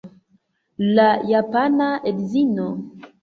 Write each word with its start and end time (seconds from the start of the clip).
La 0.99 1.05
japana 1.33 1.91
edzino. 2.13 2.67